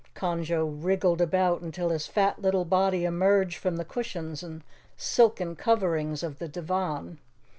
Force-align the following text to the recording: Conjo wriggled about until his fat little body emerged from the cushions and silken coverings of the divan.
Conjo 0.15 0.65
wriggled 0.65 1.21
about 1.21 1.61
until 1.61 1.89
his 1.91 2.07
fat 2.07 2.41
little 2.41 2.65
body 2.65 3.05
emerged 3.05 3.59
from 3.59 3.75
the 3.75 3.85
cushions 3.85 4.41
and 4.41 4.63
silken 4.97 5.55
coverings 5.55 6.23
of 6.23 6.39
the 6.39 6.47
divan. 6.47 7.19